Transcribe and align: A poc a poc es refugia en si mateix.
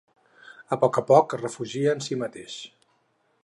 A 0.75 0.79
poc 0.83 0.97
a 1.01 1.03
poc 1.11 1.35
es 1.37 1.41
refugia 1.43 1.95
en 1.99 2.01
si 2.09 2.21
mateix. 2.25 2.57